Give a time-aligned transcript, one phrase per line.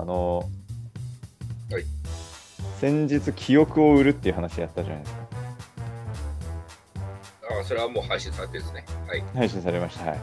[0.00, 0.48] あの、
[1.70, 1.84] はい
[2.80, 5.20] 先日、記憶を売るっていう話やったじゃないですか。
[7.50, 8.84] ああ、それはもう配信されてるんですね。
[9.06, 9.22] はい。
[9.34, 10.10] 配信されました。
[10.10, 10.18] はい。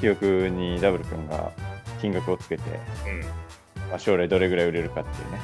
[0.00, 1.52] 記憶にダブル君が
[2.00, 2.62] 金額をつけて、
[3.06, 3.20] うん。
[3.90, 5.38] まあ、将来どれぐらい売れるかっていうね、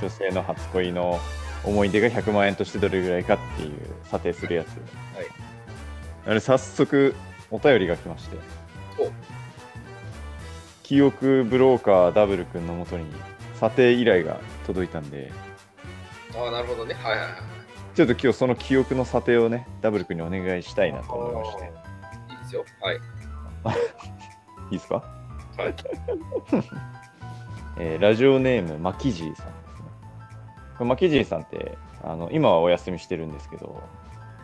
[0.00, 1.20] 女性の初恋の
[1.64, 3.72] 思い出が100万円としてどれぐらいかっていう
[4.04, 4.68] 査定するやつ。
[4.68, 5.26] はい。
[6.26, 7.14] あれ、早速
[7.50, 8.36] お便りが来まして
[8.98, 9.10] お、
[10.86, 13.04] 記憶ブローカーダブル君のもとに
[13.54, 15.32] 査定依頼が届いたんで、
[16.32, 16.94] ああ、なるほどね。
[16.94, 17.32] はいはいはい。
[17.96, 21.64] ちょっと今日その記憶の査定をね、ダブル君にお願いしたいなと思いまして。
[21.64, 21.66] い
[22.34, 22.64] いですよ。
[22.80, 22.96] はい。
[22.98, 23.00] い
[24.70, 25.02] いですか？
[25.58, 25.74] はい。
[27.80, 29.88] えーラジオネームマキジーさんですね。
[30.78, 33.82] これマキジーさんってあの今はお休みしてるんですけど、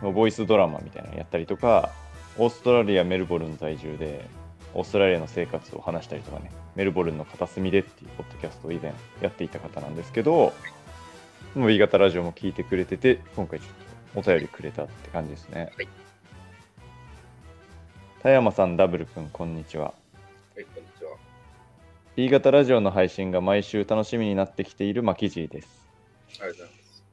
[0.01, 1.89] ボイスドラマみたいなのやったりとか、
[2.37, 4.27] オーストラリア・メルボルン在住で、
[4.73, 10.53] オーストラリアの生活を話したりとかね、メルボルンの片隅でっていうポッドキャストを以前やっていた方なんですけど、
[11.55, 13.65] もう B 型ラジオも聞いてくれてて、今回ちょ
[14.19, 15.71] っとお便りくれたって感じですね。
[15.75, 15.87] はい
[18.23, 19.87] 田山さん、ダブル君、こんにちは。
[20.55, 21.17] はい、こんにちは。
[22.15, 25.85] B 型ラジオの配信が毎週楽しみになってきているマキジーです。
[26.39, 27.03] ありがとうございます。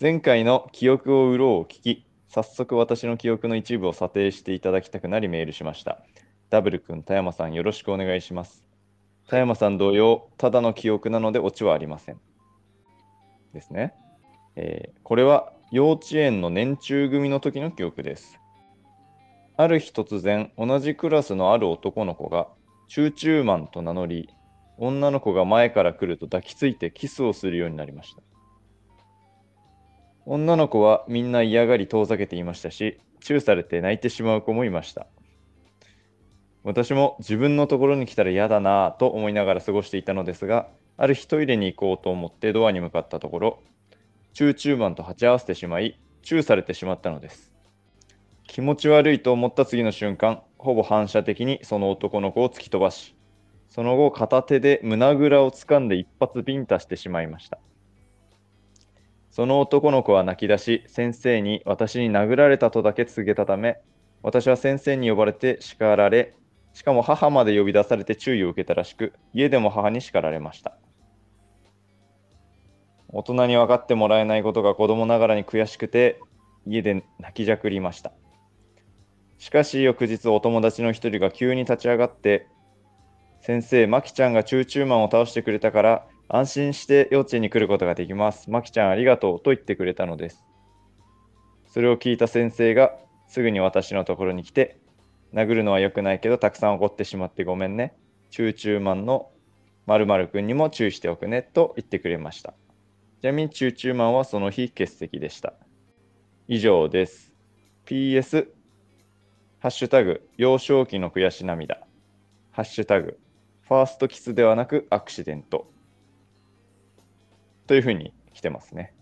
[0.00, 6.00] 前回の記憶を売ろうを聞き、早速私の記憶の一部を査定していただきたくなりメールしました。
[6.48, 8.64] ダブル君、田山さんよろしくお願いします。
[9.26, 12.20] 田山さん同様、ただの記憶なのでオチはありません。
[13.52, 13.94] ですね。
[14.54, 18.38] えーこれは幼稚園の年中組の時の記憶です。
[19.56, 22.46] ある日突然、同じクラスのある男の子が、
[22.88, 24.28] チューチューマンと名乗り、
[24.78, 28.22] 女の子が前から来ると抱きついてキスをするようになりました。
[30.26, 35.06] 女の子はみんな嫌がり遠ざけていましたし、チューされて泣いてしまう子もいました。
[36.62, 40.68] 私も自分のところに来たら嫌だなぁと思いながら過ごしていたのですが、
[40.98, 43.62] ある日トイレに行こうと思ってドアに向かったところ、
[44.34, 47.52] チューチューマンと鉢合わせてしまい、チューされてしまったのです。
[48.46, 53.14] 気持ち悪いと思った次の瞬間、ほぼ反射的にその男の子を突き飛ばし、
[53.68, 57.58] その後片手で胸ぐらを掴んで一発ビンタしてしまいました。
[59.40, 63.78] その男の子は泣き出し、先生に私に殴られたとだけ告げたため、
[64.22, 66.34] 私は先生に呼ばれて叱られ、
[66.74, 70.76] しかも母まで呼び出されて注意を受けたらしく、家でも母に叱られました。
[73.08, 76.20] 大人に分かってもらえないことが子供ながらに悔しくて、
[76.66, 78.12] 家で泣きじゃくりました。
[79.38, 82.46] しかし翌日お友達の一人が急に立ち上がって、
[83.40, 88.50] 先生、マキちゃんがチューチューマンを倒してくれたから、安心して幼稚園に来ることができます。
[88.50, 90.44] マキちゃんありがとうと言ってくれたのです。
[91.66, 92.92] それを聞いた先生が
[93.26, 94.78] すぐに私のところに来て、
[95.34, 97.94] 殴るのは良くないけど、たくさん怒ってしまってごめんね。
[98.30, 99.32] チューチューマンの
[99.86, 102.54] 〇〇くんにも注意しておくねと言ってくれました。
[103.20, 105.54] ちなみにチューチューマンはその日欠席でした。
[106.46, 107.32] 以上です。
[107.86, 108.46] PS、
[109.58, 111.80] ハッシュタグ、幼少期の悔し涙。
[112.52, 113.18] ハッシュタグ、
[113.62, 115.68] ファーストキスではなくアクシデント。
[117.70, 118.92] というふうに来てますね。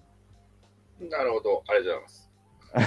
[1.01, 1.65] なるほど。
[1.69, 2.07] ありがとうご
[2.77, 2.87] ざいま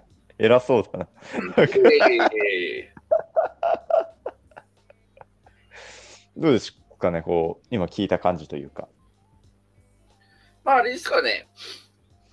[0.00, 0.02] す。
[0.38, 1.08] 偉そうだな。
[1.56, 2.94] ええ
[6.36, 8.88] どうですかね、こう、今聞いた感じというか。
[10.64, 11.46] まあ、あれですかね。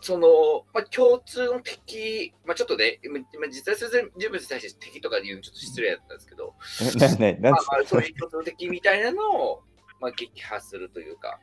[0.02, 6.56] その、まあ、共通の敵、まあ、ちょっとね、今今実際それ人物に対して敵とか言うのちょっと失礼だったんですけど、
[7.42, 9.64] まあそういう共通の敵みたいなのを、
[10.02, 11.40] まあ、撃破するというか、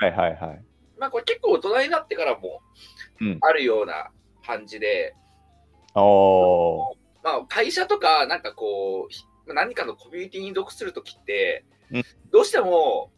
[0.00, 0.64] はいはいはい。
[0.98, 2.60] まあ、これ結構大人になってからも
[3.20, 4.10] うんあるような
[4.44, 5.14] 感じで、
[5.94, 6.96] おー。
[7.22, 13.12] まあ、会社とか、なんかこう、ひ何かのコミュニティに属するときって、うんどうしても、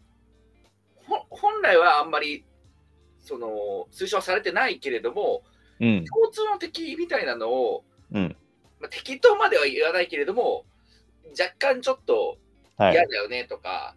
[1.07, 2.45] ほ本来はあんまり、
[3.21, 3.49] その、
[3.91, 5.43] 推奨されてないけれども、
[5.81, 6.05] うん。
[6.05, 8.37] 共通の敵みたいなのを、うん。
[8.79, 10.67] まあ、敵とまでは言わないけれども、
[11.31, 12.37] 若干ちょっと
[12.77, 12.93] はい。
[12.93, 13.97] 嫌だよねとか、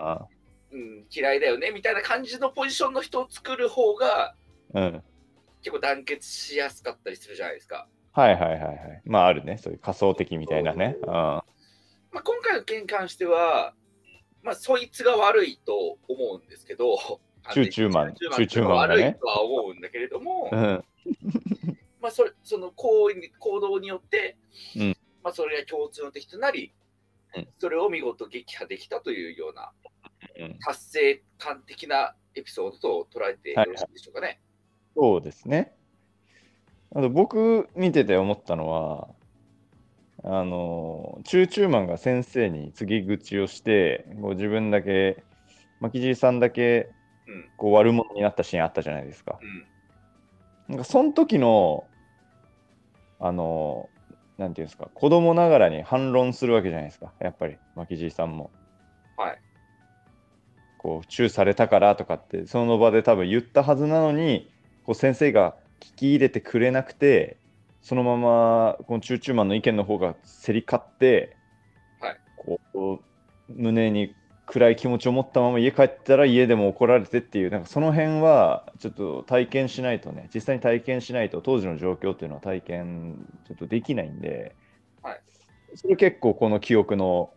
[0.00, 0.26] あ
[0.72, 4.34] うん、嫌いだよねみたいな感じのポジションの人を作る方が、
[4.74, 5.02] うん。
[5.62, 7.88] 結構団結しやすかったりするじゃないですか。
[8.12, 9.02] はいはいはいはい。
[9.04, 9.58] まああるね。
[9.58, 10.96] そういう仮想的みたいなね。
[11.02, 11.06] うん。
[11.06, 11.42] ま
[12.20, 13.74] あ、今回の件に関しては、
[14.42, 16.96] まあ、そいつが悪いと思うんですけど、
[17.52, 20.84] チューチューマンチューチューマン悪いとは思うんだけれども、うん。
[22.00, 24.36] まあ、それその行為に行動によって、
[24.76, 26.72] うんまあ、それが共通の敵となり、
[27.34, 29.95] うんそれを見事撃破できたというようなうん
[30.64, 34.40] 達成感的なエピソードと捉えてよろしいでしょうかね。
[34.96, 35.74] そうですね。
[36.94, 39.08] あと僕見てて思ったのは、
[40.24, 45.22] あのチューチューマンが先生に告げ口をしてこう自分だけ
[45.80, 46.90] 巻きじいさんだけ
[47.28, 47.50] うん。
[47.56, 49.38] こう悪者になったシーンあったじゃないですか。
[49.40, 49.66] うん。
[50.68, 51.84] なんかその時の
[53.18, 53.88] あの
[54.38, 58.50] なんていうんですか子供ながらに反論するわけじゃないですかやっぱり巻きじいさんも。
[59.16, 59.40] はい。
[60.86, 64.48] こうチューされたからとかってその場で多分言ったはずなのに
[64.84, 67.38] こう先生が聞き入れてくれなくて
[67.82, 71.36] そのままこのチューチューマンの意見の方が競り勝って、
[72.00, 74.14] はいこう胸に
[74.46, 84.54] 暗い気持ちを持ったまま家帰ったら家でも怒られてっていうなんかその辺はちょっと体験しないとね実際に体験しないと当時の状況っていうのは体験ちょっとできないんで、
[85.02, 85.20] はい
[85.74, 87.30] それ結構この記憶の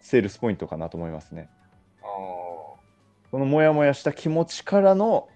[0.00, 1.48] セールスポイントかなと思いますね。
[3.32, 5.28] あそのモヤモヤした気持ちからの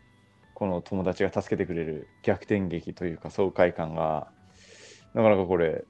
[0.54, 4.28] この友達が助けてくれる逆転劇というか爽快感が
[5.14, 5.84] なかなかこれ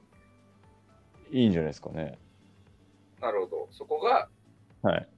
[1.32, 2.18] いいんじゃないですかね。
[3.20, 3.26] あ。
[3.26, 3.68] なるほど。
[3.72, 4.28] そこが、
[4.82, 5.08] はい。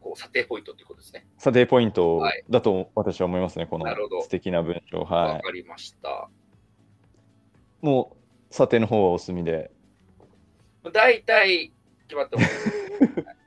[0.00, 1.26] こう、査定ポイントっていうことですね。
[1.38, 5.00] 査定ポイントはいだと私は思いますね、このなるほど素敵な文章。
[5.00, 6.28] わ、はかりました。
[7.82, 7.86] い。
[7.86, 8.16] も
[8.50, 9.70] う査定の方はお済みで。
[10.92, 11.72] 大体
[12.08, 12.72] 決まってます。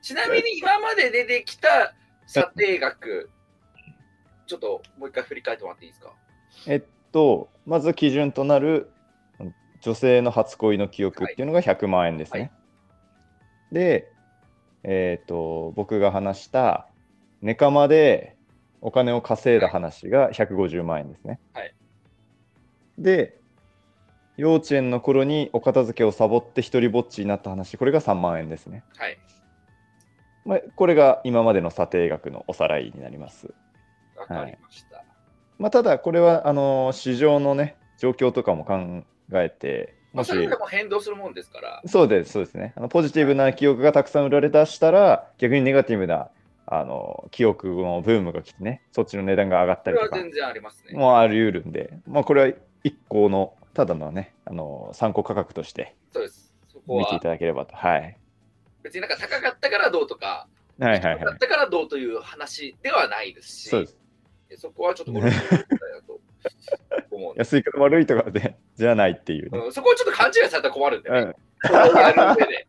[0.00, 1.94] ちなみに今まで出てきた
[2.32, 3.28] 査定額、
[4.46, 6.12] ちょっともう一回振り返ってもらっていいですか？
[6.66, 6.82] えっ
[7.12, 8.90] と、まず基準となる
[9.80, 12.40] 女性の初恋の記憶っていうのが100万円ですね。
[12.40, 12.50] はい
[13.72, 14.10] で、
[14.82, 16.88] えっと、僕が話した
[17.40, 18.36] ネカマで
[18.80, 21.38] お金を稼いだ話が150万円ですね。
[21.52, 21.72] はい
[22.98, 23.38] で、
[24.36, 28.82] 幼稚園の頃にお片付けをサボって一人ぼっちになった話、これが3万円ですね。
[28.96, 29.16] はい。
[30.44, 33.52] まあ、これが今までの査定額のおさらいになります。
[34.16, 35.04] わかりました。
[35.58, 42.72] まあ、ただ、これはあの市場のね、状況とかも考えて、まあ、もしそれでも変動するもんですから、そうです、そうですね。
[42.76, 46.30] あのポジティブな記憶がたくさん売られ出したら、逆にネガティブな
[46.66, 50.98] あの記憶のブームが来てね、そっちの値段が上がったりとか全然ありますね。
[50.98, 56.54] もあり得るんで、まあ、これは一個の、ただのね、あの参考価格としてそうです。
[56.86, 57.76] 見ていただければと。
[57.76, 58.16] はい。
[58.82, 60.48] 別になんか高かったからどうとか、
[60.78, 61.38] はいはいはい低かっ。
[61.38, 63.96] たからどうという話ではないですし、そうです。
[64.56, 65.12] そこはちょっと
[67.36, 69.58] 安いから悪いとかでじゃないっていうね。
[69.58, 71.20] うんそこはちょっと勘違いされたら困るんでね。
[71.20, 72.66] うんそれをやる上で。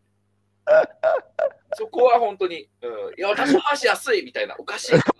[1.74, 5.14] そこは本当に、うん、いや、私の話安いみたいな、おかしいとか、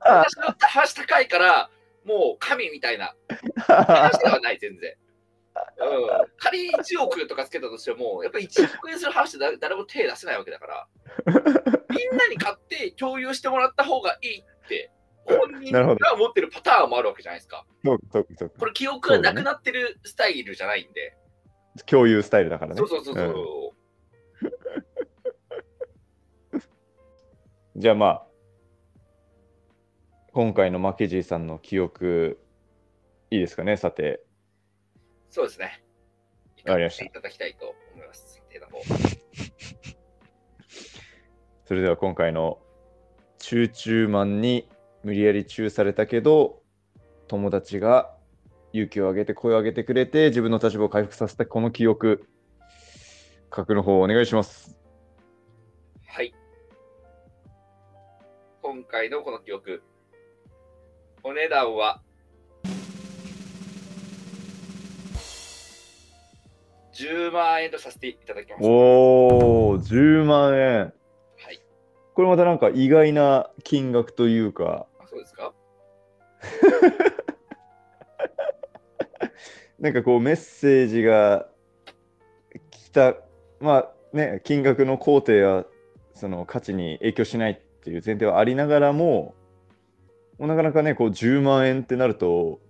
[0.00, 1.70] 私の話高いから、
[2.04, 3.14] もう神みたいな
[3.66, 4.94] 話ではない、全然。
[5.56, 10.88] うん、仮に1億とかつけたとしても、やっぱり1億円する話で誰誰も手出せないわけだから、
[11.26, 14.90] みんなに買って共有してもらった方がいいって、
[15.24, 17.64] 本人が持ってるパターンもあるわけじゃないですか。
[17.84, 21.16] これ、記憶がなくなってるスタイルじゃないんで。
[21.86, 22.78] 共有スタイルだからね。
[22.78, 23.26] そうそうそうそう。
[23.28, 23.80] うん
[27.76, 28.26] じゃあまあ、
[30.32, 32.38] 今回のマケジーさんの記憶、
[33.30, 34.22] いいですかね、さて。
[35.30, 35.82] そうですね。
[36.66, 38.40] わかりましたいただきたいと思います。
[41.70, 42.58] それでは今回の
[43.38, 44.68] チューチューマンに
[45.04, 46.60] 無理やりチューされたけど、
[47.28, 48.12] 友達が
[48.72, 52.26] 勇気を上げて声を上げてくれて、自分の立場を回復させたこの記憶、
[53.54, 54.76] 書くの方お願いします。
[56.08, 56.34] はい。
[58.62, 59.84] 今回のこの記憶、
[61.22, 62.02] お値段は、
[67.00, 68.60] 10万円とさせていただきます。
[68.64, 70.78] おー、10万円。
[70.80, 70.90] は
[71.50, 71.60] い。
[72.14, 75.52] これまたなんか意外な金額というか、あそうですか？
[79.78, 81.48] なんかこうメッセージが
[82.70, 83.16] 来た、
[83.60, 85.64] まあね、金額の工程や
[86.14, 89.34] その価値に影響しないっていう前提はありながらも、
[90.38, 92.60] もうなかなかね、こう10万円ってなると、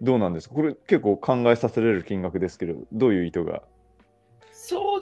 [0.00, 0.54] どうなんですか？
[0.54, 3.62] これ結構考えさせられる金額ですけど、どういう意図が？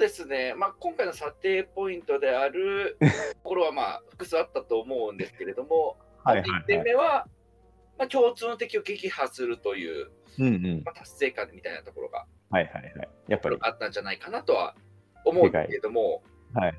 [0.00, 2.96] ですね、まあ、今回の査定ポイントである
[3.44, 7.28] ところはまあ複数あったと思うんですけれども、はい1点目は、
[7.98, 10.82] まあ、共通の敵を撃破するという、うんうん。
[10.84, 13.08] まあ、達成感みたいなところがはいはいはい。
[13.28, 13.56] やっぱり。
[13.60, 14.74] あったんじゃないかなとは
[15.24, 16.74] 思うんですけれども、はい。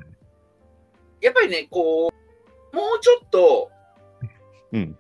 [1.22, 3.72] やっぱりね、こう、もうちょっと、
[4.74, 4.98] うん。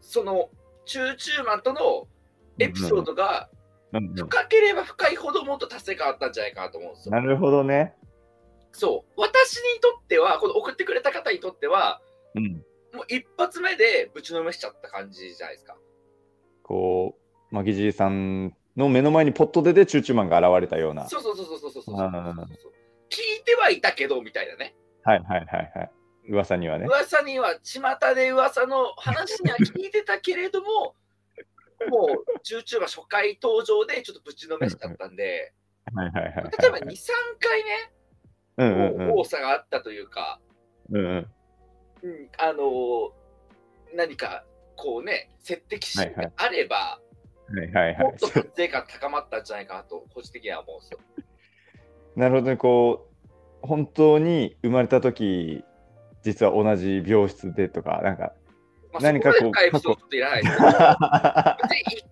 [0.00, 0.50] その、
[0.84, 2.08] チューチューマンとの
[2.58, 3.48] エピソードが
[3.92, 7.12] 深ければ深いほどもっと達成感あったんじゃないかなと思うんですよ。
[7.14, 7.94] なるほどね。
[8.72, 9.20] そう。
[9.20, 12.00] 私にとっては、この送ってくれた方にとっては、
[12.34, 12.64] うん。
[12.94, 15.76] もう一発目でぶちのめしちゃった感じじゃないですか。
[16.62, 17.16] こ
[17.50, 21.08] う、マギジーさんの目の前にポットででチューチューマンが現れたような。
[21.08, 21.82] そうそうそうそうそうそう。
[21.84, 22.72] そうそうそうそう
[23.10, 25.90] 聞いてはいたけどみたいなねはいはいはいはい。
[26.30, 26.86] 噂にはね。
[26.86, 27.80] 噂には巷
[28.14, 30.94] で噂の話には聞いてたけれども
[31.90, 35.52] もう YouTuber 初回登場でちょっとぶちのめしちゃったんで
[35.94, 36.44] はいはいはいはい。
[36.60, 36.82] 例えば23
[37.40, 37.92] 回ね
[38.58, 39.18] うんうんうん。
[39.18, 40.40] 多さがあったというか、
[40.90, 41.26] うんうん。
[42.02, 43.22] うん、あのー
[43.94, 44.44] 何か
[44.76, 48.18] こうね、接敵心があれば、はいはいはいもっ。
[48.18, 50.98] と達成感高まったんじゃないかなと、個人的には思うんですよ。
[52.16, 53.08] なるほどね、こ
[53.62, 55.64] う、本当に生まれた時
[56.22, 58.32] 実は同じ病室でとか、なんか、
[58.92, 60.82] まあ、何かこう深いエピソードっていらないですけど、別に1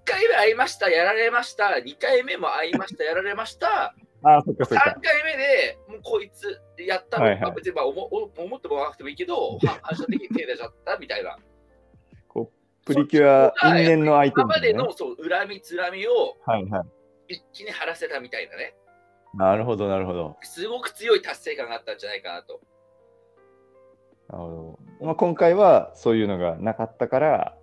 [0.05, 5.01] 回目会いました、やられました、2回目も会いました、やられました、ああ、そっかそ3っか。
[5.03, 11.39] 回目でもうこいつやったの、はいはいまあ別にまあ思思思ってもらわなくてもいいけど、 は反射的に手出ちゃったみたいな。
[12.29, 16.85] こうプリキュア因縁の相手今までのそう恨みつらみをはいは
[17.29, 17.35] い。
[17.35, 18.75] 一気に晴らせたみたいなね、
[19.35, 20.37] なるほど、なるほど。
[20.43, 22.61] すごく強い達成感があったんじゃないかなと。
[24.29, 24.79] なるほど。
[25.01, 27.57] まあ、今回はそういうのがなかったから、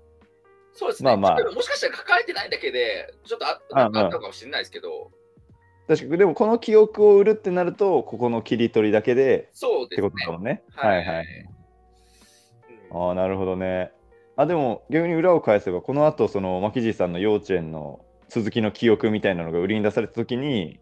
[0.73, 5.11] そうですね、まあまあもしかしたら抱えてないだけで、ちょっとああったのかもしれないですけど、
[5.87, 10.31] 確かに、でもこの記憶を売るってなると、ここの切り取りだけでそうですねってこと。
[10.31, 10.63] だもんね。
[10.75, 11.25] ははいいはい。
[11.51, 11.57] うん
[12.89, 13.91] ああ、なるほどね。
[14.35, 20.79] あ、でも逆に裏を返せば、この後、その、マキジーさんの幼稚園の続きの記憶みたいなのが売りに出されたときに、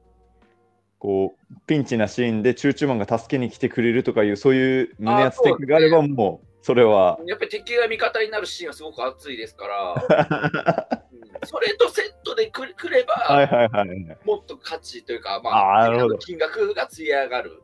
[1.05, 7.19] こう、ピンチなシーンでチューチューマンが助けに来てくれるとかいう、そういう胸熱テクがあれば、もう、それは。
[7.27, 9.93] やっぱり敵が味方になるシーンはすごく熱いですから、
[11.13, 14.17] うんそれとセットでくくれば、はいはいはい。
[14.25, 17.61] もっと価値というか、まあーなるほど金額がつり上がる、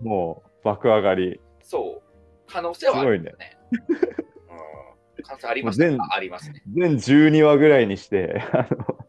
[0.00, 1.40] もう、爆上がり。
[1.62, 3.58] そう、可能性はあるんだよね。
[3.72, 5.98] うん、可能性ありますね全。
[6.08, 6.62] ありますね。
[6.72, 9.06] 全12話ぐらいにして、あの、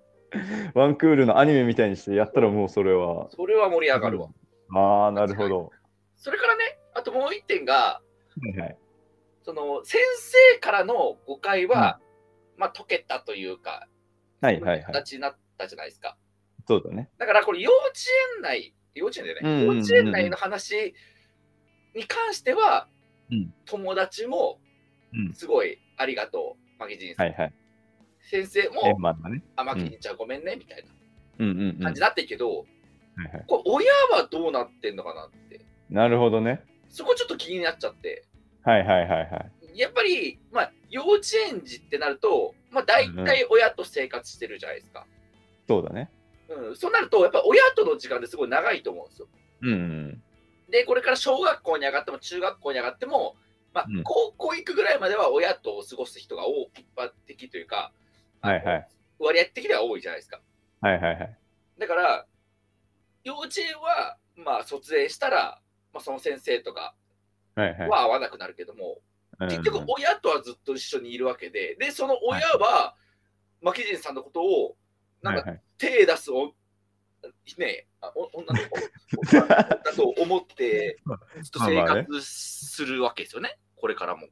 [0.73, 3.29] ワンクールのアニメみたいにしてやったらもうそれは。
[3.31, 4.29] それは盛り上がるわ。
[4.75, 5.71] ああ、なるほど。
[6.15, 8.01] それからね、あともう一点が、は
[8.55, 8.77] いはい。
[9.43, 10.01] その先
[10.53, 11.99] 生からの誤解は、
[12.57, 13.87] まあ解けたというか、
[14.41, 14.83] はいはいはい。
[14.83, 16.17] 形になったじゃないですか。
[16.67, 17.09] そうだね。
[17.17, 17.93] だからこれ幼稚
[18.35, 20.93] 園内、幼稚園でね、うんうんうんうん幼稚園内の話
[21.95, 22.87] に関しては、
[23.31, 24.59] うん友達も
[25.13, 27.27] うんすごいありがとう、マギジンさん。
[27.27, 27.53] はいはい。
[28.29, 29.41] 先生円も、満だね。
[29.99, 30.83] ちゃんごめんね、みたい
[31.39, 31.79] うんうんうん。
[31.79, 32.65] な感じになってるけど、
[33.47, 33.91] これ親
[34.21, 36.63] はどうなってんのかなって、なるほどね。
[36.89, 38.25] そこちょっと気になっちゃって、
[38.63, 39.79] はいはいはいはい。
[39.79, 45.05] やっぱり、まあ、幼稚園児ってなると、まあ、大体親と生活してるじゃないですか。
[45.67, 46.09] そうだね。
[46.49, 49.27] うん、そうなると、やっぱ親との時間ってすごい長いと思うんですよ。
[49.61, 50.23] うんうん。
[50.69, 53.35] で、これから小学校に上がっても中学校に上がっても、
[53.73, 57.91] まあうん高校行くぐらいまでは親と過ごす人が多一般的というか、
[58.51, 58.87] はいはい。
[59.19, 60.41] 割合的では多いじゃないですか。
[60.81, 61.37] はいはいはい。
[61.79, 62.25] だから、
[63.23, 65.61] 幼稚園は、まあ、卒園したら、
[65.93, 66.95] まあ、その先生とか
[67.55, 67.89] はいはい。
[67.89, 68.99] は会わなくなるけども、
[69.39, 72.95] うん結局、親とはずっと一緒にいるわけで、で、その親は、
[73.61, 74.75] マキジンさんのことを、
[75.21, 76.53] なんかはいはい手出すお、
[77.57, 77.87] ね
[78.33, 80.97] 女の子 だと思って、
[81.43, 84.27] ずっと生活するわけですよね、これからも。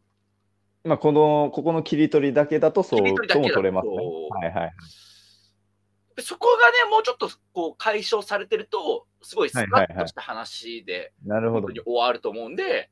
[0.85, 3.95] まあ、この、ここの切り取りだけだとそうとも取れますね。
[4.29, 4.71] はいはい。
[6.15, 12.89] でそこがね、もうちょっとこう解消されてると、すごいスカッとした話で、なるほど終わると思うんで、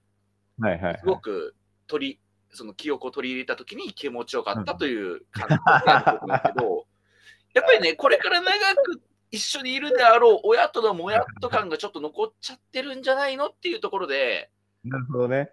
[0.59, 1.05] はいはいはいす。
[1.05, 1.55] ごく
[1.88, 2.19] 取り、
[2.50, 6.88] その記憶を取り入れたときに気持ちよかったという感じだけど、
[7.53, 14.50] やっぱりね、これから長く一緒にいるであろう親とのもやっと感がちょっと残っちゃってるんじゃないのっていうところで、
[14.83, 15.51] なるほどね。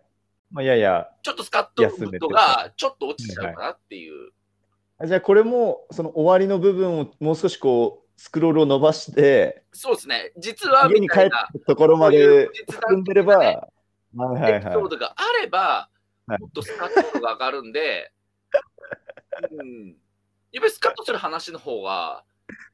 [0.50, 4.32] まあ、いやいや、ちょっとスカッとムードがちょっと落ちちゃうかなっていう。
[5.06, 12.50] じゃあこれもその終わりの部分をもう少しこうスクロールを伸ばしてそうですね、実は家に帰ったところまで
[12.90, 13.46] 進んでれば、ね
[14.16, 15.88] はいはいエピソーはドがあれば、
[16.26, 18.12] はいもっとスカッとが上がるんで、
[19.50, 19.96] うん、
[20.52, 22.24] やっぱりスカッとする話の方が、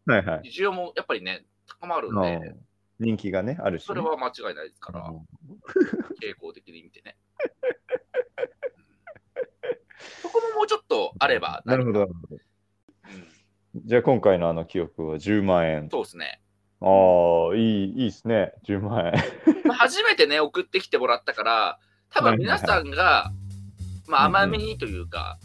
[0.08, 0.10] い。
[0.10, 0.50] はいはい。
[0.50, 1.44] 需要もやっぱりね、
[1.80, 2.56] 高まるんうで、ん
[2.98, 3.86] 人気がね、あるし、ね。
[3.86, 5.16] それは間違いないですから、うん
[6.22, 7.16] 傾向的に見てね。
[10.24, 12.08] うんそこももうちょっとあれば、なるほど。
[13.84, 15.88] じゃあ今回のあの記憶は10万円。
[15.90, 16.40] そうですね。
[16.80, 16.86] あ
[17.52, 18.52] あ、いい、いいですね。
[18.66, 19.12] 10万円。
[19.64, 21.78] まあ初めてね、送ってきてもらったから、
[22.10, 23.30] 多分皆さんが、
[24.06, 25.38] まあ、甘めにというか、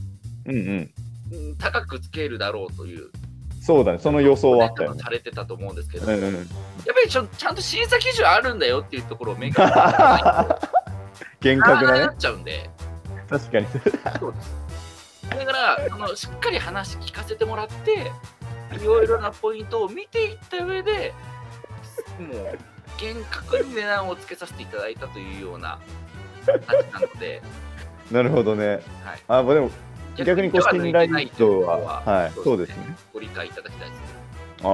[0.46, 0.60] うんうん。
[0.60, 3.10] うん高くつけるだろうという、
[3.62, 4.00] そうだね。
[4.00, 5.02] その予想はあったよね。
[5.02, 6.34] されてたと思うんですけど、うんうん。
[6.34, 9.76] やっぱりちょちゃんと審査基準あるんだよっていうところを明確に
[11.40, 12.00] 厳な格なね。
[12.00, 12.70] なっちゃうんで、
[13.32, 13.68] 確かに。
[14.20, 14.56] そうです。
[15.30, 18.12] だからその、しっかり話聞かせてもらって、
[18.80, 21.14] いろいろなポイントを見ていった上で、
[22.20, 22.58] もう
[23.00, 25.80] 厳格に値段をつけさせていただいたというような
[26.46, 27.42] 形なので、
[28.12, 28.68] なるほどね。
[28.68, 28.82] はい、
[29.28, 29.72] あ、まあでも
[30.18, 31.08] 逆にこう信頼
[31.38, 32.96] 度は、はい、そうですね。
[33.14, 34.06] ご理解いただきたいですね。
[34.64, 34.70] ああ、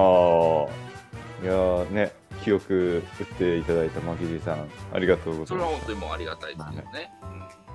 [1.43, 2.11] いやーね、
[2.43, 5.49] 記憶打っていただいたマキジさん、ありがとうございます。
[5.49, 7.11] それは本当にもうありがたいですけどね。
[7.21, 7.66] はい、で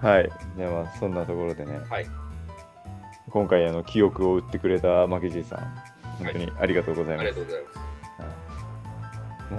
[0.00, 0.24] は
[0.56, 2.06] まあそんなところでね、はい。
[3.30, 5.58] 今回あの記憶を打ってくれたマキジさん、
[6.18, 7.34] 本当にありがとうございうん、あます。
[7.34, 7.78] りがとうございます。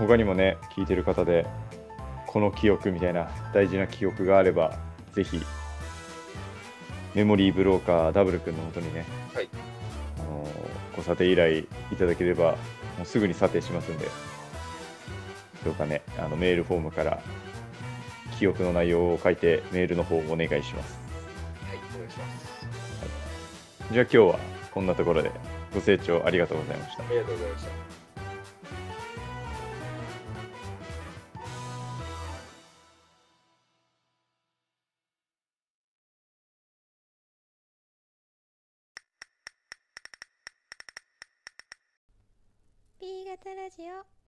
[0.08, 1.46] 他にもね、聞いてる方で、
[2.28, 4.78] この記憶みたいな大事な記憶があれば、
[5.14, 5.42] ぜひ、
[7.16, 9.50] メモリーブローカーダブル君のもとにね、はい。
[10.20, 10.48] あの
[10.96, 11.66] ご査定依頼い
[11.98, 12.52] ただければ、
[12.98, 14.06] もうすぐに査定しますんで、
[15.66, 17.20] どうかね、あのメールフォームから
[18.40, 20.98] 記憶の内容を書いてメールの方をお願いします。
[21.68, 23.92] はい、お願いします。
[23.92, 24.40] じゃあ今日は
[24.72, 25.30] こんなところで
[25.74, 27.04] ご清聴ありがとうございました。
[27.04, 27.99] ありがとうございました。